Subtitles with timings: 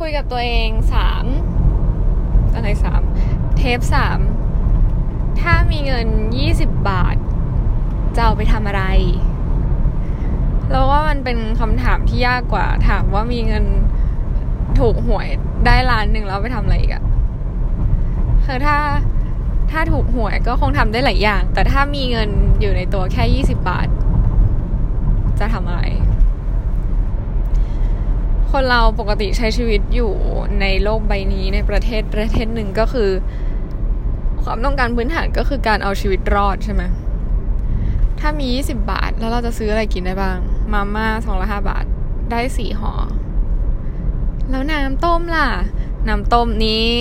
[0.00, 1.24] คุยกับตัวเองสาม
[2.54, 3.02] อะไรสาม
[3.56, 4.18] เทปสาม
[5.40, 7.16] ถ้ามีเงินยี่สิบบาท
[8.16, 8.82] จะเอาไปทำอะไร
[10.70, 13.64] แล้วว่ามันเป็นคำถามที่ยากกว่า ถามว่ามีเงิน
[14.78, 15.28] ถูกหวย
[15.66, 17.04] ได้ล้านหนึ่งแล้วไปทำอะไรอีกอะ
[18.44, 18.78] คือถ้า
[19.70, 22.28] ถ้าถูกหวยก็คงทำได้หลายอย่าง แต่ถ้ามีเงิน
[22.60, 23.88] อยู่ในตัวแค่ยี่สิบบาท
[25.38, 25.82] จะทำอะไร
[28.52, 30.12] คนเราปกติใช้ชีวิตอยู่
[30.60, 33.10] ในโลกใบนี้ในประเทศประเทศหนึ่งก็คือ
[34.42, 36.82] ความต้องการพื้นฐานก็คือการเอาชีวิตรอดใช่ไหม
[38.20, 40.38] ถ้ามี 20 บาท แล้วเราจะซื้ออะไรกินได้บ้าง
[40.72, 41.84] มาม่าสองละห้าบาท
[42.30, 42.92] ได้สี่ห่อ
[44.50, 45.48] แล้วน้ำต้มล่ะ
[46.08, 46.92] น้ำต้มนี้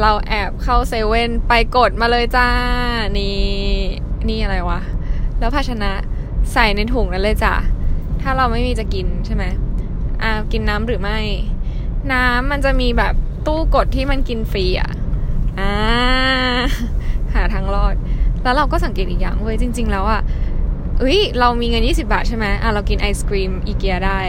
[0.00, 2.48] เราแอบเข้าเซเว่นไปกดมาเลยจ้า
[3.18, 3.38] นี่
[4.28, 4.80] นี่อะไรวะ
[5.38, 5.92] แล้วภาชนะ
[6.52, 7.54] ใส่ในถุงนั้นเลยจ้ะ
[8.22, 9.44] ถ้าเราไม่มีจะกินใช่ไหม
[10.26, 11.18] อ่ากินน้ำหรือไม่
[12.12, 13.14] น้ำมันจะมีแบบ
[13.46, 14.90] ตู้กดที่มันกินฟรีอะ
[15.58, 15.72] อ่า
[17.34, 17.94] หาทางรอด
[18.42, 20.22] แล้วเราก็สังเกตอีกอย่างเว้ยจริง ๆ แล้วอะ
[20.98, 24.20] เอ้ยเรามีเงิน 20 บาทใช่ไหมอะเรากินไอศครีมอีเกียได้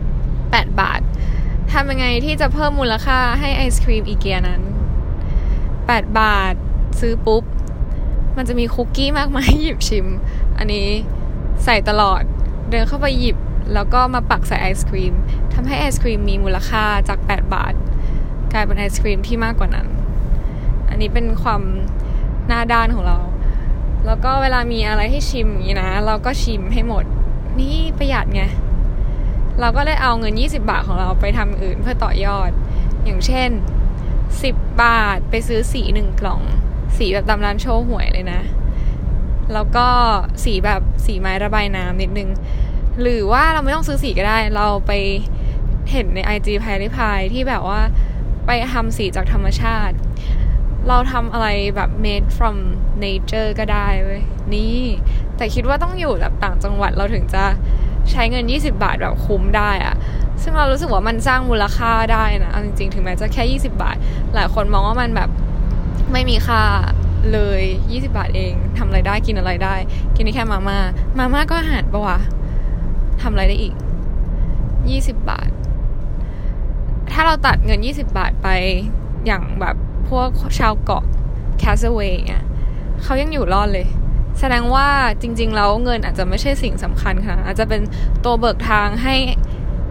[0.00, 1.00] 8 บาท
[1.72, 4.62] ทำยังไงที่จะเพิ่มมูลค่าให้ไอศครีมอีเกียนั้น
[5.40, 6.54] 8 บาท
[7.00, 7.42] ซื้อปุ๊บ
[8.36, 10.06] มันจะมีคุกกี้มากมายหยิบชิม
[10.58, 10.86] อันนี้
[11.64, 12.22] ใส่ตลอด
[12.70, 13.36] เดินเข้าไปหยิบ
[13.74, 15.14] แล้วก็มาปักใส่ไอศครีม
[15.54, 17.74] ทำให้ไอศครีมมีมูลค่าจาก 8 บาท
[18.52, 19.86] กลายเป็นไอศครีมที่มากกว่านั้น
[20.88, 21.62] อันนี้เป็นความ
[22.46, 23.18] หน้าด้านของเรา
[24.06, 27.04] แล้วก็เวลามีอะไรให้ชิมอย่างนี้นะ เราก็ชิมให้หมด
[27.58, 28.42] นี่ประหยัดไง
[29.60, 32.50] เราก็เลยเอาเงิน 20 บาทของเราไปทำอื่นเพื่อต่อยอด
[33.04, 33.50] อย่างเช่น
[34.14, 36.40] 10 บาทไปซื้อสีหนึ่งกล่อง
[36.98, 38.40] สีแบบตามร้านโชว์หวยเลยนะ
[39.52, 39.86] แล้วก็
[40.44, 42.28] สีแบบสีไม้ระบายน้ำนิดนึง
[43.00, 44.92] หรือว่าเราไม่ต้องซื้อสีก็ได้ เราไป
[45.90, 47.80] เห็นใน IG พายริพายที่แบบว่า
[48.46, 49.96] ไปทำสีจากธรรมชาติ
[50.88, 52.56] เราทำอะไรแบบ made from
[53.04, 54.22] nature ก็ได้เว้ย
[54.54, 54.82] นี่
[55.36, 57.44] แต่คิดว่าต้องอยู่แบบต่างจังหวัดเราถึงจะ
[58.10, 59.96] ใช้เงิน 20 บาทแบบคุ้มได้อะ
[60.42, 63.96] ซึ่งเรารู้สึกว่ามันสร้างมูลค่าได้นะเอาจริงๆ ถึงแม้จะแค่ 20 บาท
[64.34, 65.30] หลายคนมองว่ามันแบบ
[66.12, 66.62] ไม่มีค่า
[67.32, 69.74] เลย 20 บาทเองทำอะไรได้กินอะไรได้
[70.14, 70.78] กินได้แค่มาม่า
[71.18, 72.18] มาม่าก็อาหารปะวะ
[73.36, 73.74] อะไรได้อีก
[74.66, 75.48] 20 บาท
[77.12, 78.48] ถ้าเราตัดเงิน 20 บาทไป
[79.26, 79.76] อย่างแบบ
[80.08, 81.04] พวกชาวเกาะ
[81.58, 82.44] แคสเวย์เนี่ย
[83.02, 83.86] เขายังอยู่รอดเลย
[84.40, 84.88] แสดงว่า
[85.22, 87.80] จริง ๆ แล้วเงินอาจจะไม่ใช่สิ่งสำคัญค่ะ อาจจะเป็น
[88.24, 89.16] ตัวเบิกทางให้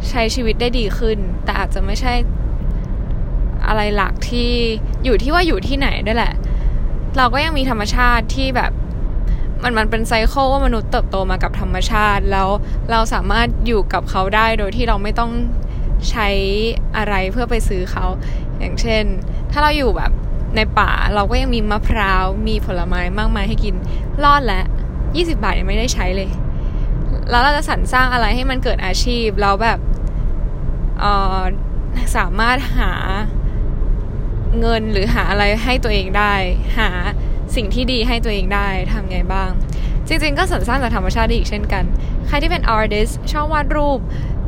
[0.09, 2.13] ใช้ชีวิตได้ดีขึ้น แต่อาจจะไม่ใช่
[3.67, 4.51] อะไรหลักที่
[5.05, 6.34] อยู่ที่ว่าอยู่ที่ไหนด้วยแหละ
[7.17, 8.72] เราก็ยังมีธรรมชาติที่แบบ
[9.67, 12.49] มันมันเป็นไซเคิลว่ามนุษย์เติบโตมากับธรรมชาติ แล้ว
[12.91, 15.31] เราสามารถอยู่กับเขาได้โดยที่เราไม่ต้อง
[16.09, 16.27] ใช้
[16.97, 18.05] อะไรเพื่อไปซื้อเขา
[18.59, 19.03] อย่างเช่น
[19.51, 20.11] ถ้าเราอยู่แบบ
[20.55, 23.75] ในป่าเราก็ยังมีมะพร้าว มีผลไม้มากมายให้กิน
[24.23, 24.65] รอดแล้ว
[25.03, 26.29] 20 บาทยังไม่ได้ใช้เลย
[27.29, 29.79] แล้วเราจะสรรสร้างอะไรให้มันเกิดอาชีพแล้วแบบ
[30.99, 31.05] เอ
[31.39, 31.41] อ
[32.17, 32.93] สามารถหา
[34.59, 36.33] เงินหรือหาอะไรให้ตัวเองได้
[36.79, 36.89] หา
[37.56, 39.50] สิ่งที่ดีให้ตัวเองได้ทำไงบ้าง
[40.07, 41.83] จริงๆ ก็สรรสร้างจากธรรมชาติได้อีกเช่นกัน
[42.28, 44.00] ใครที่เป็น artist ชอบวาดรูป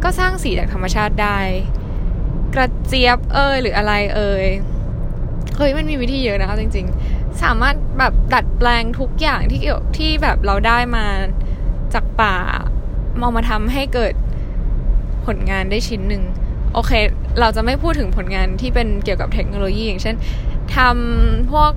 [0.03, 1.40] ก็สร้างสีจากธรรมชาติได้
[2.53, 4.46] กระเจี๊ยบเอยหรืออะไรเอย
[5.57, 11.06] เฮ้ยมันมีวิธีเยอะนะคะจริง ๆ สามารถแบบดัดแปลงทุกอย่างที่เกี่ยวที่แบบเราได้มา
[11.94, 12.36] จากป่า
[13.22, 14.13] มองมาทำให้เกิด
[15.25, 16.24] ผลงานได้ชิ้นหนึ่ง
[16.74, 16.91] โอเค
[17.40, 20.16] เราจะไม่พูดถึงผลงานที่เป็นเกี่ยวกับเทคโนโลยีอย่างเช่น
[20.75, 21.72] ทำพวก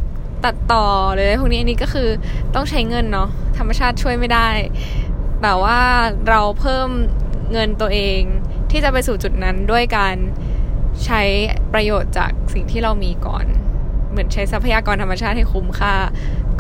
[0.45, 2.09] ตัดต่อเลยพวกนี้อันนี้ก็คือ
[2.55, 3.29] ต้องใช้เงินเนาะ
[3.59, 4.49] ธรรมชาติช่วยไม่ได้
[5.43, 5.81] แต่ว่า
[6.29, 6.89] เราเพิ่ม
[7.53, 8.21] เงินตัวเอง
[8.71, 10.17] ที่จะไปสู่จุดนั้นด้วยการ
[11.05, 11.23] ใช้
[11.73, 13.45] ประโยชน์จากสิ่งที่เรามีก่อน
[14.11, 15.95] เหมือนใช้ทรัพยากรธรรมชาติให้คุ้มค่า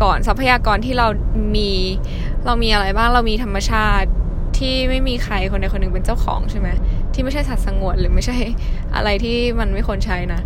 [0.03, 1.09] ก่อนทรัพยากรที่เรา
[1.57, 1.71] มี
[2.47, 4.09] เรามีอะไรบ้างเรามีธรรมชาติ
[4.59, 6.69] ที่ไม่มีใครคนใดคนหนึ่งเป็นเจ้าของใช่ไหม
[7.13, 8.37] ที่ไม่ใช่สัตว์สงวนหรือไม่ใช่
[8.97, 10.41] อะไรที่มันไม่ควรใช้นะ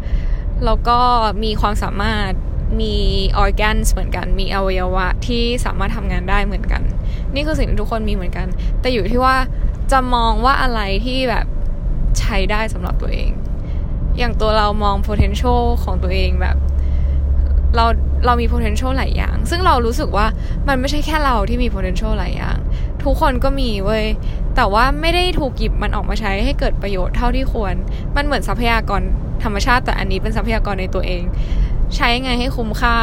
[0.64, 0.98] แล้วก็
[1.44, 2.32] มีความสามารถ
[2.80, 2.94] มี
[3.38, 6.82] ออร์แกนเหมือนกัน มีอวัยวะที่สามารถทำงานได้เหมือนกัน
[7.34, 8.46] นี่คือสิ่งที่ทุกคนมีเหมือนกัน
[8.80, 9.36] แต่อยู่ที่ว่า
[9.92, 11.46] จะมองว่าอะไรที่แบบ
[12.18, 13.30] ใช้ได้สำหรับตัวเอง
[14.18, 16.56] อย่างตัวเรามอง potential ของตัวเองแบบ
[17.76, 17.84] เรา
[18.26, 20.26] เรามี potential หลายอย่าง ซึ่งเรารู้สึกว่า
[20.68, 22.58] มันไม่ใช่แค่เราที่มี potential หลายอย่าง
[23.04, 24.04] ทุกคนก็มีเว้ย
[24.56, 27.74] แต่ว่าไม่ได้ถูกหยิบมันออกมาใช้ให้เกิดประโยชน์เท่าที่ควร
[28.16, 29.02] มันเหมือนทรัพยากร
[29.44, 31.22] ธรรมชาติแต่อันนี้เป็นทรัพยากรในตัวเอง
[31.96, 32.96] ใช้ไงให้คุ้มค่า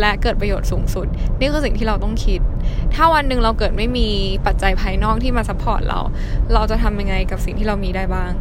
[0.00, 1.06] และเกิดประโยชน์สูงสุด
[1.38, 2.40] นี่คือสิ่งที่เราต้องคิด
[2.94, 4.08] ถ้าวันหนึ่งเราเกิดไม่มี
[4.46, 6.00] ปัจจัยภายนอกที่มา support เรา
[6.52, 8.32] เราจะทำยังไงกับสิ่งที่เรามีได้บ้าง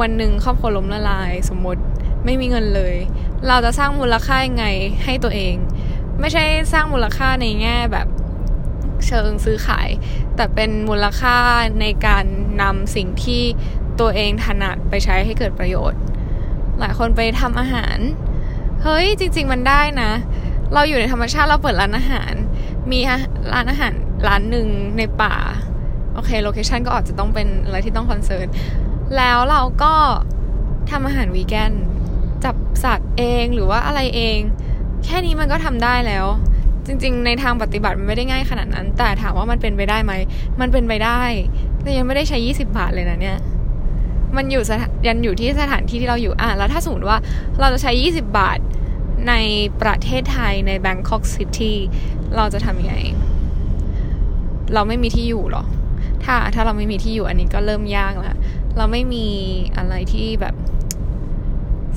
[0.00, 1.82] วันหนึ่งครอบครัวล้มละลาย สมมติ
[2.24, 2.96] ไม่มีเงินเลย
[3.48, 4.66] เราจะสร้างมูลค่ายังไง
[5.04, 5.54] ให้ตัวเอง
[6.20, 8.08] ไม่ใช่สร้างมูลค่าในแง่แบบ
[9.06, 9.88] เชิงซื้อขาย
[10.36, 11.36] แต่เป็นมูลค่า
[11.80, 12.24] ในการ
[12.62, 13.42] นำสิ่งที่
[14.00, 16.00] ตัวเองถนัดไปใช้ให้เกิดประโยชน์
[16.78, 17.98] หลายคนไปทำอาหาร
[18.88, 20.10] เฮ้ยจริง ๆ มันได้นะ
[20.74, 22.32] เราอยู่ในธรรมชาติเราเปิดร้านอาหาร
[22.90, 22.98] มี
[23.52, 23.92] ร้านอาหาร
[24.28, 24.68] ร้านหนึ่ง
[24.98, 25.34] ในป่า
[26.14, 28.46] โอเค location ก็อาจจะต้องเป็นอะไรที่ต้อง concern
[29.16, 29.94] แล้วเราก็
[30.90, 31.72] ทำอาหารวีแกน
[32.44, 34.38] จับสัตว์เองหรือว่าอะไรเอง
[35.04, 36.26] แค่นี้มันก็ทำได้แล้ว
[36.86, 40.12] จริง ๆ ในทางปฏิบัติมันไม่ได้ง่ายขนาดนั้น แต่ถามว่ามันเป็นไปได้ไหม
[40.60, 41.22] มันเป็นไปได้
[41.82, 43.38] แต่ยังไม่ได้ใช้ 20 บาทเลยนะเนี่ย
[44.36, 44.62] มันอยู่
[45.06, 47.18] ยันอยู่ที่สถานที่ที่เราอยู่อะแล้วถ้าสมมติว่า
[47.60, 48.58] เราจะใช้ 20 บาท
[49.28, 49.34] ใน
[49.82, 51.78] ประเทศไทยใน Bangkok City
[52.36, 52.96] เราจะทำยังไง
[54.74, 55.64] เราไม่มีที่อยู่หรอ
[56.24, 58.36] ถ้าถ้าเราไม่มีที่อยู่อันนี้ก็เริ่มยากแล้ว
[58.76, 59.26] เราไม่มี
[59.76, 60.54] อะไรที่แบบ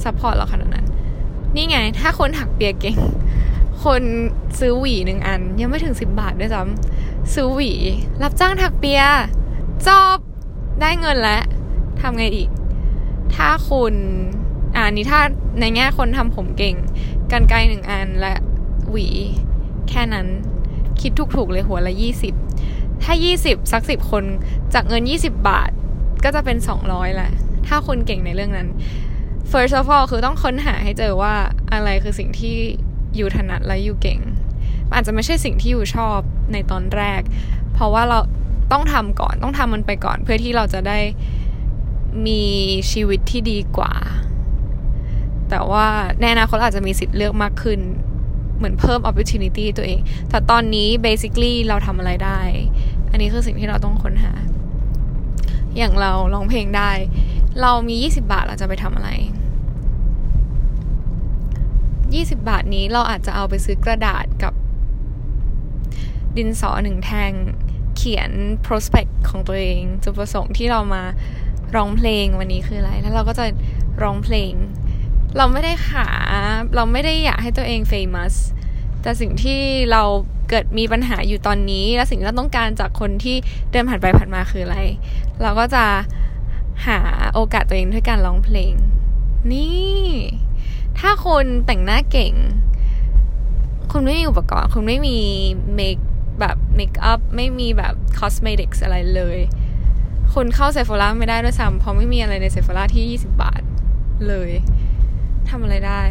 [0.04, 0.88] support เราขนาดนั้น
[1.56, 2.98] นี่ไง ถ้าคนถักเปียเก่ง
[3.84, 4.02] คน
[4.60, 7.72] ซื้อหวีหนึ่งอัน ยังไม่ถึงสิบบาทด้วยซ้ำซื้อหวี
[8.22, 9.02] รับจ้างถักเปีย
[9.88, 10.20] จบ
[10.82, 11.44] ได้เงินแล้ว
[12.02, 12.50] ทำไงอีก
[13.36, 13.94] ถ้าคุณ
[14.80, 15.22] อ่านี้ถ้า
[15.60, 16.76] ในแง่คนทำผมเก่ง
[17.32, 18.36] กันไกลหนึ่งอันและ
[18.90, 19.08] หวี
[19.90, 20.28] แค่นั้น
[21.02, 22.34] คิดถูกๆเลยหัวละยี่สิบ
[23.04, 24.24] ถ้ายี่สิบสักสิบคน
[24.74, 25.72] จากเงินยี่สิบบาท
[26.24, 27.32] ก็จะเป็นสองร้อยแหละ
[27.68, 28.68] ถ้าคุณเก่งในเรื่องนั้น
[29.52, 31.34] first of all คือต้องค้นหาให้เจอว่า
[31.74, 32.56] อะไรคือสิ่งที่
[33.16, 34.20] อยู่ถนัดและอยู่เก่ง
[34.94, 36.20] อาจจะไม่ใช่สิ่งที่อยู่ชอบ
[36.54, 37.22] ในตอนแรก
[37.74, 38.20] เพราะว่าเรา
[38.72, 41.00] ต้องทำก่อนต้องทำมันไปก่อนเพื่อที่เราจะได้
[42.28, 42.44] มี
[42.92, 43.94] ชีวิตที่ดีกว่า
[45.50, 45.86] แต่ว่า
[46.20, 47.80] ในอนาคตอาจจะมีสิทธิ์เลือกมากขึ้น
[48.58, 50.00] เหมือนเพิ่ม opportunity ตัวเอง
[50.30, 52.42] แต่ตอนนี้ basically เราทำอะไรได้
[53.12, 54.34] อันนี้คือสิ่งที่เราต้องค้นหา
[55.78, 56.92] อย่างเราร้องเพลงได้
[57.62, 59.10] เรามี 20 บาทเราจะไปทำอะไร
[62.00, 64.54] 20 บาทนี้เราอาจจะเอาไปซื้อกระดาษกับ
[66.38, 67.32] ดินสอหนึ่งแท่ง
[67.98, 68.32] เขียน
[68.66, 71.04] prospect ของตัวเองจุดประสงค์ที่เรามา
[71.76, 73.46] ร้องเพลงวันนี้คืออะไร แล้วเราก็จะ
[74.04, 74.52] ร้องเพลง
[75.38, 76.08] เราไม่ได้ขา
[76.76, 78.36] เราไม่ได้อยากให้ตัวเอง famous
[79.02, 79.60] แต่สิ่งที่
[79.92, 80.04] เรา
[80.50, 83.36] เกิดมีปัญหาอยู่ตอนนี้ และสิ่งที่เราต้องการจากคนที่
[83.72, 84.80] เดินผ่านไปผ่านมาคืออะไร
[85.42, 85.86] เราก็จะ
[86.88, 87.00] หา
[87.34, 88.74] โอกาสตัวเองด้วยการร้องเพลง
[89.52, 90.08] นี่
[91.00, 92.34] ถ้าคนแต่งหน้าเก่ง
[93.92, 95.18] คุณไม่มีอุปกรณ์คุณไม่มี
[95.76, 95.98] เมค
[96.40, 99.40] แบบเมคอัพไม่มีแบบ cosmetics อะไรเลย
[100.34, 103.62] คุณเข้า Sephora ไม่ได้ด้วยซ้ำเพราะไม่มีอะไรใน Sephora ที่ 20 บาท
[104.28, 104.52] เลย
[105.50, 106.02] ทำอะไรได้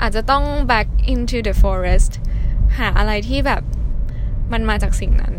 [0.00, 2.12] อาจจะต้อง back into the forest
[2.78, 3.62] หาอะไรที่แบบ
[4.52, 5.34] มันมาจากสิ่งนั้น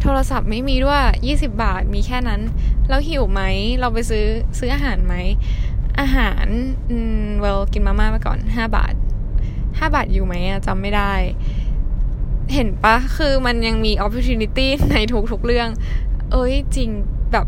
[0.00, 2.40] โทรศัพท์ไม่มีด้วย 20 บาทมีแค่นั้น
[2.88, 3.42] แล้วหิวไหม
[3.80, 4.26] เราไปซื้อ
[4.58, 5.14] ซื้ออาหารไหม
[6.00, 6.46] อาหาร
[6.90, 8.94] อืมเวลกินมาม่าไปก่อนห้าบาท
[9.78, 10.34] ห้าบาทอยู่ไหม
[10.66, 11.12] จำไม่ได้
[12.54, 14.96] เห็นปะคือมันยังมี opportunity ใน
[15.32, 15.68] ทุกๆเรื่อง
[16.32, 16.90] เอ้ยจริง
[17.32, 17.46] แบบ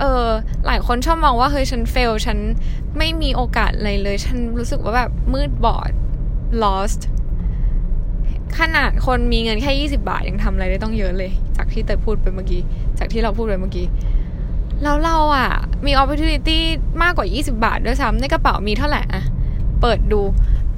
[0.00, 0.26] เออ
[0.66, 2.38] หลายคนชอบมองว่าเฮ้ยฉันเฟลฉัน
[2.98, 5.90] ไม่มีโอกาสอะไรเลย ฉันรู้สึกว่าแบบมืดบอด
[6.62, 7.00] lost
[8.58, 12.62] ขนาดคนมีเงินแค่ยี่สิบาทยังทำอะไรได้ต้องเยอะเลย จากที่แต่พูดไปเมื่อกี้
[12.98, 13.86] จากที่เราพูดไปเมื่อกี้
[14.82, 15.50] แล้วเราอะ่ะ
[15.86, 16.58] มี opportunity
[17.02, 19.22] มากกว่า 20 บาทด้วยซ้ำในกระเป๋ามีเท่าไหร่อะ
[19.80, 20.20] เปิดดู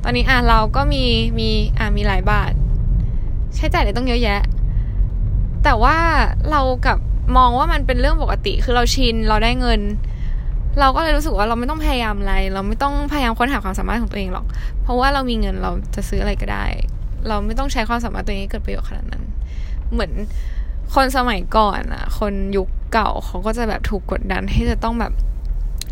[0.03, 1.05] ตอนนี้อะเราก็มี
[1.39, 2.53] มีอะมีหลายบาท
[3.55, 4.41] ใช้จ่ายได้ต้องเยอะแยะ
[5.65, 5.97] แต่ว่า
[6.51, 6.99] เรากับ
[7.37, 9.81] มองว่ามันเป็นเรื่องปกติ คือเราชินเราได้เงิน
[10.81, 14.47] เราก็เลยรู้สึกว่าเราไม่ต้องพยายามอะไร เราไม่ต้องพยายามค้นหาความสามารถของตัวเองหรอก
[14.83, 16.65] เพราะว่าเรามีเงินเราจะซื้ออะไรก็ได้
[17.29, 19.25] เราไม่ต้องใช้ความสามารถตัวเองให้เกิดประโยชน์ขนาดนั้น
[19.93, 20.13] เหมือน
[20.95, 25.13] คนสมัยก่อนอะคนยุคเก่าเขาก็จะแบบถูกกดดันให้จะต้องแบบ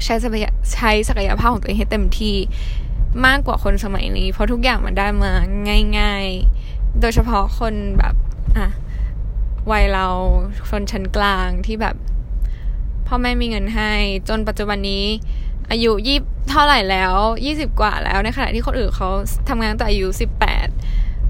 [0.05, 2.37] ใช้ศักยใช้ศักยภาพของตัวเองให้เต็มที่
[3.27, 5.33] มากกว่าคนสมัยนี้ เพราะทุกอย่างมันได้มา
[5.99, 6.27] ง่าย
[6.65, 8.15] ๆ โดยเฉพาะคนแบบ
[8.59, 8.69] อะ
[9.71, 10.07] วัยเรา
[10.69, 11.97] ชนชั้นกลางที่แบบ
[13.13, 13.93] พ่อแม่มีเงินให้
[14.29, 15.05] จนปัจจุบันนี้
[15.71, 16.19] อายุยี่
[16.51, 17.15] เท่าไหร่แล้ว
[17.47, 19.09] ยี่สิบกว่าแล้วในขณะที่คนอื่นเขา
[19.49, 20.67] ทำงานตั้งแต่อายุสิบแปด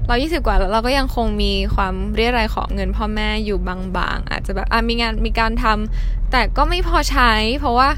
[0.07, 7.89] เรายี่สิบกว่าแล้วเราก็ยังคงมีความเรียรายของเงินพ่อแม่อยู่บางๆ อาจจะแบบอะมีงานมีการทำแต่ก็ไม่พอใช้ เพราะว่า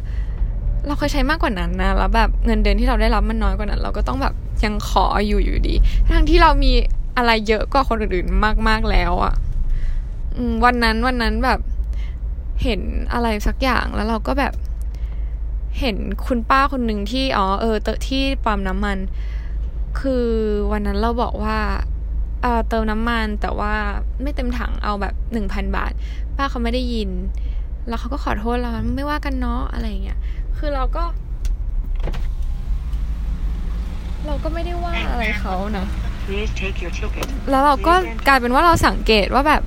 [0.87, 4.33] เราเคยใช้มากกว่านั้นนะแล้วแบบเงินเดือนที่เราได้รับมันน้อยกว่านั้น เราก็ต้องแบบ
[4.65, 5.75] ยังขออยู่อยู่ดี
[6.15, 6.71] ทั้งที่เรามี
[7.17, 9.33] อะไรเยอะกว่าคนอื่นๆมากๆแล้วอะ่ะ
[10.65, 11.59] วันนั้นวันนั้นแบบ
[12.63, 12.81] เห็น
[13.13, 14.53] อะไรสักอย่างแล้วเราก็แบบ
[15.79, 18.97] เห็นคุณป้าคนหนึ่งที่อ๋อเออเตอที่ปั๊มน้ำมัน
[19.99, 20.25] คือ
[20.71, 21.57] วันนั้นเราบอกว่า
[22.41, 23.73] เเติมน้ำมันแต่ว่า
[24.21, 25.91] ไม่เต็มถังเอาแบบหนึ่งพันบาท
[26.37, 27.09] ป้าเขาไม่ได้ยิน
[27.87, 30.19] แล้วเขาก็ขอโทษเราไม่ว่ากันเนาะอะไรเงี้ย
[30.57, 31.03] คือเราก็
[34.25, 35.85] เราก็ไม่ได้ว่าอะไรเขานะ
[37.49, 37.93] แล้วเราก็
[38.27, 39.61] กลายเป็นว่าเราสังเกตว่าแบบ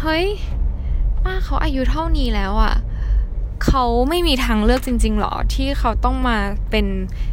[0.00, 0.24] เฮ้ย
[1.24, 2.74] ป้าเขาอายุเท่านี้แล้วอะ่ะ
[3.64, 6.38] เขาไม่มีทางเลือกจริง ๆหรอที่เขาต้องมา
[6.70, 6.86] เป็น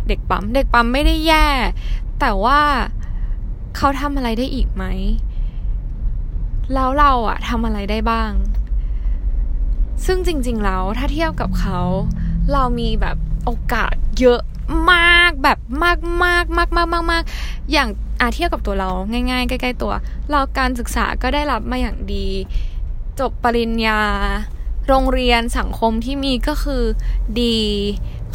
[0.08, 1.48] เด็กปั๊ม เด็กปั๊มไม่ได้แย่
[2.20, 2.60] แต่ว่า
[3.78, 4.84] เขาทำอะไรได้อีกไหม
[6.74, 8.32] แล้วเราอะทำอะไรได้บ้าง
[10.06, 11.80] ซึ่งจริง ๆ แล้วถ้าเทียบกับเขา
[12.52, 14.42] เรามีแบบโอกาสเยอะ
[14.92, 17.24] มากแบบมากมากมากมากมากมาก
[17.72, 17.90] อย่าง
[18.22, 19.94] อาเทียบกับตัวเราง่าย ๆ ใกล้ ๆ ตัว
[20.30, 22.28] เราการศึกษาก็ได้รับมาอย่างดี
[23.20, 24.02] จบปริญญา
[24.88, 26.84] โรงเรียนสังคมที่มีก็คือ
[27.40, 27.58] ดี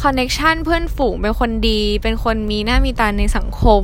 [0.03, 3.83] คอนเน็ชันเพื่อนฝูงเป็นคนดี เป็นคนมีหน้ามีตาในสังคม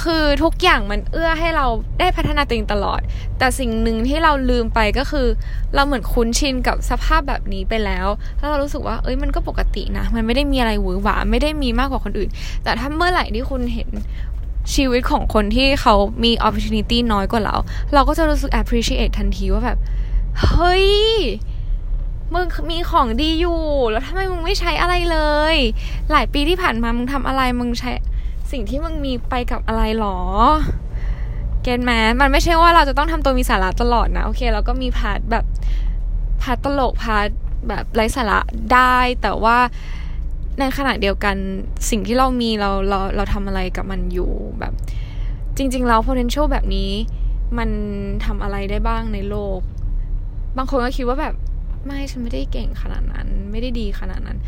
[0.00, 1.66] คือทุกอย่างมันเอื้อให้เรา
[2.00, 3.00] ได้พัฒนาตัวเองตลอด
[3.38, 5.26] แต่สิ่งหนึ่งที่เราลืมไปก็คือ
[5.74, 8.06] เราเหมือนคุ้นชินกับสภาพแบบนี้ไปแล้ว
[8.38, 12.30] แล้วเรารู้สึกว่า เอ้ยมันก็ปกตินะ มันไม่ได้มีอะไรหวือหวาไม่ได้มีมากกว่าคนอื่น
[12.64, 13.88] แต่ถ้าเมื่อไหร่ที่คุณเห็น
[14.74, 17.56] ชีวิตของคนที่เขามี opportunity น้อยกว่าเรา
[17.94, 19.78] เราก็จะรู้สึก appreciate ทันทีว่าแบบ
[20.42, 20.86] เฮ้ย
[22.34, 23.60] มึงมีของดีอยู่
[23.90, 25.18] แล้วทำไมมึงไม่ใช้อะไรเล
[25.54, 25.56] ย
[26.10, 27.90] หลายปีที่ผ่านมามึงทำอะไรมึงใช้
[28.52, 30.18] สิ่งที่มึงมีไปกับอะไรหรอ
[31.62, 35.44] เกณฑ์แมมันไม่ใช่ว่าเราจะต้องทำตัวมีสาระตลอดนะ โอเคเราก็มีพาร์ทแบบ
[36.42, 37.28] part ตลก part
[37.68, 38.40] แบบไร้สาระ
[38.72, 39.58] ได้แต่ว่า
[40.58, 41.36] ในขณะเดียวกัน
[41.90, 44.72] สิ่งที่เรามีเราเราเราทำอะไรกับมันอยู่แบบ
[45.56, 46.90] จริง ๆ แล้ว potential แบบนี้
[47.58, 47.70] มัน
[48.24, 49.60] ทำอะไรได้บ้างในโลก
[50.56, 51.34] บางคนก็คิดว่าแบบ
[51.86, 54.38] ไม่ฉันไม่ได้เก่งขนาดนั้น ไม่ได้ดีขนาดนั้น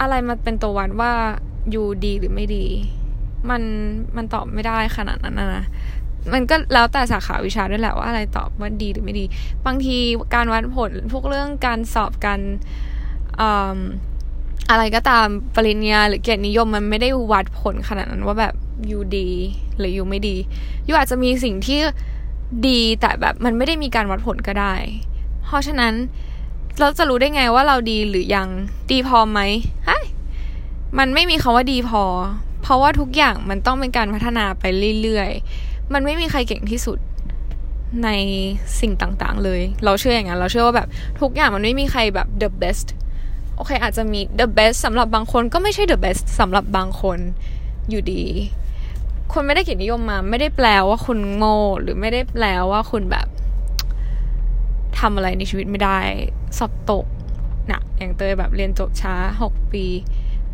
[0.00, 1.12] อะไรมาเป็นตัววัดว่า
[1.70, 2.64] อยู่ดีหรือไม่ดี
[3.50, 3.62] มัน
[4.16, 5.64] มันตอบไม่ได้ขนาดนั้นนะ
[6.32, 9.24] มันก็แล้วแต่สาขาวิชาด้วยแหละว่าอะไรตอบว่าดีหรือไม่ดี
[9.66, 9.96] บางที
[10.34, 12.40] การวัดผลพวกเรื่องการสอบกัน
[14.70, 18.54] อะไรก็ตามปริญญาหรือเกียรตินิยมมันไม่ได้วัดผลขนาดนั้นว่าแบบ
[18.86, 19.28] อยู่ดี
[19.78, 20.36] หรืออยู่ไม่ดี
[20.84, 21.80] อยู่อาจจะมีสิ่งที่
[22.66, 24.74] ดีแต่แบบมันไม่ได้มีการวัดผลก็ได้
[25.44, 25.94] เพราะฉะนั้น
[26.80, 28.48] เราจะรู้ได้ไงว่าเราดีหรือยัง
[28.90, 29.40] ดีพอไหม
[29.88, 30.00] ฮะ
[30.98, 32.04] มันไม่มีคาว่าดีพอ
[32.62, 34.64] เพราะว่าทุกอย่างมันต้องเป็นการพัฒนาไป
[35.02, 36.98] เรื่อยๆ มันไม่มีใครเก่งที่สุด
[38.04, 38.08] ใน
[38.80, 40.88] สิ่งต่างๆ เลย เราเชื่ออย่างนั้น เราเชื่อว่าแบบ
[41.20, 42.86] ทุกอย่างมันไม่มีใครแบบ the best
[43.56, 47.18] โอเคอาจจะมี the best สำหรับบางคนก็ไม่ใช่ the best สำหรับบางคน
[47.90, 48.24] อยู่ดี
[49.38, 53.26] คุณไม่ได้เกียรตินิยมมา ไม่ได้แปลว่าคุณโง่หรือไม่ได้แปลว่าคุณแบบ
[54.98, 55.98] ทำอะไรในชีวิตไม่ได้
[56.58, 57.06] สอบตก
[57.70, 59.84] นะอย่างเตยแบบเรียนจบช้าหกปี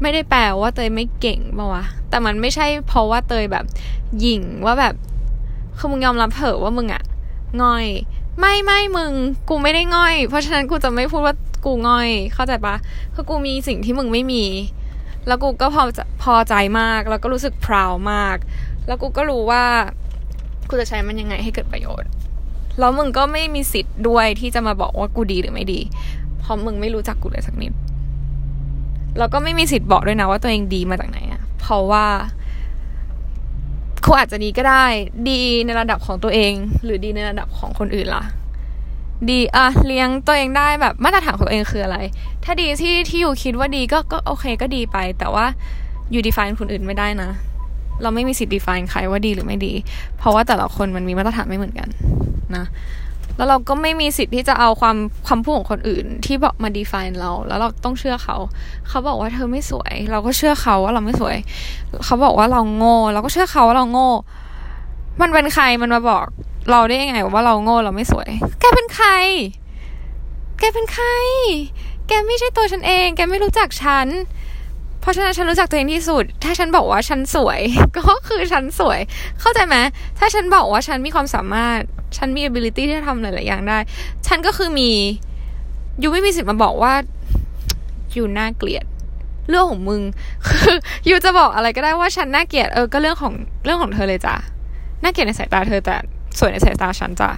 [0.01, 3.65] ไม่ได้แปลว่าเตยไม่เก่งป่าวะแต่มันไม่ใช่เพราะว่าเตยแบบ
[4.21, 4.95] หยิ่งว่าแบบ
[5.79, 7.03] คือมึงยอมรับเถอะว่ามึงอะ
[7.63, 7.87] ง่อย
[8.41, 9.13] ไม่ไม่มึง
[9.49, 11.35] กูไม่ได้ง่อย เพราะฉะนั้นกูจะไม่พูดว่า
[11.65, 12.75] กูง่อย เข้าใจปะ
[13.15, 14.45] คือกูมีสิ่งที่มึงไม่มี
[15.27, 15.83] แล้วกูก็พอ
[16.23, 18.37] พอใจมาก แล้วก็รู้สึกพราวมาก
[18.87, 19.63] แล้วกูก็รู้ว่า
[20.69, 22.11] กูจะใช้มันยังไงให้เกิดประโยชน์
[22.79, 25.81] แล้วมึงก็ไม่มีสิทธิ์ด้วยที่จะมาบอกว่ากูดีหรือไม่ดี
[26.41, 27.73] เพราะมึงไม่รู้จักกูเลยสักนิด
[29.19, 32.07] แล้วก็ไม่มีสิทธิ์บอกด้วยนะว่าตัวเองดีมาจากไหนอะเพราะว่า
[34.03, 34.85] เขาอาจจะดีก็ได้
[35.29, 36.53] ดีในระดับของตัวเอง
[36.85, 38.25] หรือดีในระดับของคนอื่นล่ะ
[39.31, 41.99] ดีอะเลี้ยงตัวเองได้แบบมาตรฐานของตัวเองคืออะไร
[42.45, 45.47] ถ้าดีที่ที่อยู่คิดว่าดีก็ก็โอเคก็ดีไป แต่ว่า
[46.11, 47.31] อยู่ดีไฟน์คนอื่นไม่ได้นะ
[48.03, 49.73] เราไม่มีสิทธิ์ define ใครว่าดีหรือไม่ดี
[50.19, 51.89] เพราะว่าแต่ละคนมันมีมาตรฐานไม่เหมือนกัน
[52.57, 52.65] นะ
[53.37, 54.97] แล้วเราก็ไม่มีสิทธิ์ที่จะเอาความ
[55.29, 58.37] คำพูดของคนอื่น ที่บอกมา define เรา แล้วเราต้องเชื่อเขา
[58.89, 61.37] เขาบอกว่าเธอไม่สวย เราก็เชื่อเขาว่าเราไม่สวย
[62.05, 64.11] เขาบอกว่าเราโง่ เราก็เชื่อเขาว่าเราโง่
[65.21, 66.25] มันเป็นใครมันมาบอก
[66.71, 68.29] เราได้ยังไงว่าเราโง่เราไม่สวย
[68.61, 69.11] แกเป็นใคร
[70.59, 71.09] แกเป็นใคร
[72.09, 74.07] แกไม่ใช่ตัวฉันเอง แกไม่รู้จักฉัน
[75.03, 77.61] เพราะฉะนั้นฉันรู้จักตัวเองที่สุด ถ้าฉันบอกว่าฉันสวย
[77.97, 78.99] ก็คือฉันสวย
[79.41, 79.77] เข้าใจไหม
[80.19, 81.79] ถ้าฉันบอกว่าฉันมีความสามารถ
[82.17, 83.79] ฉันมี ability ที่จะทำหลาย ๆ อย่างได้
[84.27, 84.91] ฉันก็คือมี
[86.03, 86.93] ยูไม่มีสิทธิ์มาบอกว่า
[88.17, 88.85] ยูน่าเกลียด
[89.49, 90.03] เรื่องของมึง
[90.47, 90.75] คือ
[91.09, 94.35] ยูจะบอกอะไรก็ได้ว่าฉันน่าเกลียด เออ ก็เรื่องของเรื่องของเธอเลยจ้ะ
[95.03, 95.97] น่าเกลียดในสายตาเธอแต่
[96.39, 97.31] สวยในสายตาฉันจ้ะ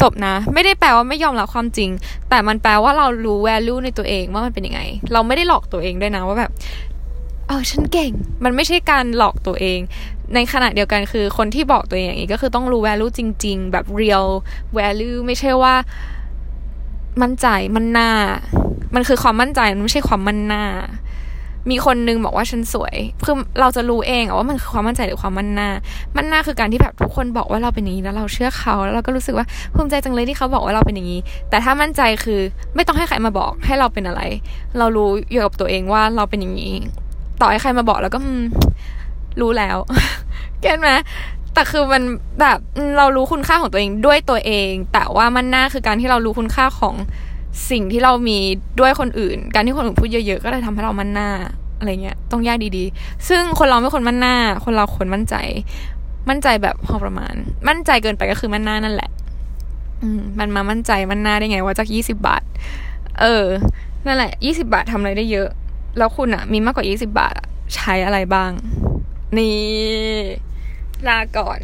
[0.00, 1.90] จบนะ ไม่ได้แปลว่าไม่ยอมรับความจริง
[2.28, 4.80] แต่มันแปลว่าเรารู้ value ในตัวเองว่ามันเป็นยังไง
[5.12, 6.50] เราไม่ได้หลอกตัวเองด้วยนะว่าแบบ
[7.46, 8.12] เออฉันเก่ง
[8.44, 9.80] มันไม่ใช่การหลอกตัวเอง
[10.34, 14.28] ในขณะเดียวกันคือคนที่บอกตัวเองอย่างนี้ก็คือต้องรู้ value จริง ๆ แบบ real
[14.78, 15.74] value ไม่ใช่ว่า
[17.22, 17.46] มั่นใจ
[17.76, 18.10] มันหน้า
[18.94, 20.64] มันคือความมั่นใจมันไม่ใช่ความมั่นหน้า
[21.70, 25.68] มีคนนึงบอกว่าฉันสวยคือเราจะรู้เองว่ามันคือความมั่นใจหรือความมั่นหน้า
[26.16, 31.20] มั่นหน้าคือการที่แบบทุกคนบอกว่าเราเป็นอย่างนี้แล้วเราเชื่อเขาแล้วเราก็รู้สึกว่าภูมิใจจังเลยที่เขาบอกว่าเราเป็นอย่างนี้
[31.50, 32.40] แต่ถ้ามั่นใจคือ
[32.74, 34.22] ไม่ต้องให้ใครมาบอกให้เราเป็นอะไร
[34.78, 36.74] เรารู้อยู่กับตัวเองว่าเราเป็นอย่างนี้
[37.40, 38.18] ต่อให้ใครมาบอกแล้วก็
[39.40, 39.76] รู้แล้ว
[40.60, 40.90] เก็ตไหม
[41.54, 42.02] แต่คือมัน
[42.40, 42.58] แบบ
[42.96, 46.94] เรารู้คุณค่าของตัวเองด้วยตัวเอง แต่ว่ามันหน้าคือการที่เรารู้คุณค่าของ
[47.70, 48.38] สิ่งที่เรามี
[48.80, 51.28] ด้วยคนอื่น การที่คนอื่นพูดเยอะๆ ก็เลยทำให้เรามั่นหน้า
[51.78, 55.34] อะไรเงี้ย ต้องแยกดีๆ ซึ่งคนเราไม่คนมั่นหน้า คนเราคนมั่นใจ
[56.28, 57.34] มั่นใจแบบพอประมาณ
[57.68, 59.10] มั่นใจเกินไปก็คือมั่นหน้านั่นแหละ
[60.02, 62.42] อืมมันมามั่นใจมั่นหน้าได้ไงว่าจากยี่สิบาท
[63.20, 63.44] เออ
[64.06, 65.48] นั่นแหละยี่สิบาททำอะไรได้เยอะ
[65.98, 67.34] แล้วคุณอะมีมากกว่า 20 บาท
[67.74, 68.50] ใช้อะไรบ้าง
[69.38, 69.62] นี่
[71.08, 71.60] ลาก่อน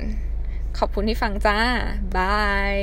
[0.78, 1.58] ขอบคุณที่ฟังจ้า
[2.16, 2.74] บาย